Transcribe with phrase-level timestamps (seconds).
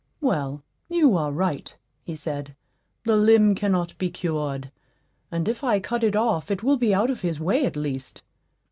[0.19, 2.55] "Well, you are right," he said;
[3.03, 4.71] "the limb cannot be cured,
[5.29, 8.23] and if I cut it off it will be out of his way, at least."